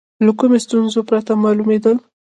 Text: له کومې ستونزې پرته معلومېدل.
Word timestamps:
له 0.25 0.31
کومې 0.39 0.59
ستونزې 0.65 1.01
پرته 1.09 1.31
معلومېدل. 1.43 1.97